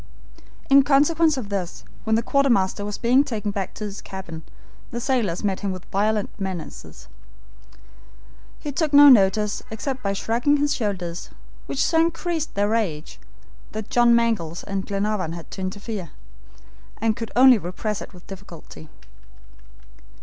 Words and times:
In 0.67 0.81
consequence 0.81 1.37
of 1.37 1.49
this, 1.49 1.83
when 2.05 2.15
the 2.15 2.23
quartermaster 2.23 2.83
was 2.83 2.97
being 2.97 3.23
taken 3.23 3.51
back 3.51 3.75
to 3.75 3.83
his 3.83 4.01
cabin, 4.01 4.41
the 4.89 4.99
sailors 4.99 5.43
met 5.43 5.59
him 5.59 5.71
with 5.71 5.85
violent 5.91 6.31
menaces. 6.39 7.07
He 8.57 8.71
took 8.71 8.93
no 8.93 9.09
notice 9.09 9.61
except 9.69 10.01
by 10.01 10.13
shrugging 10.13 10.57
his 10.57 10.73
shoulders, 10.73 11.29
which 11.67 11.85
so 11.85 11.99
increased 12.01 12.55
their 12.55 12.69
rage, 12.69 13.19
that 13.73 13.91
John 13.91 14.15
Mangles 14.15 14.63
and 14.63 14.87
Glenarvan 14.87 15.33
had 15.33 15.51
to 15.51 15.61
interfere, 15.61 16.09
and 16.99 17.15
could 17.15 17.29
only 17.35 17.59
repress 17.59 18.01
it 18.01 18.11
with 18.11 18.25
difficulty. 18.25 18.89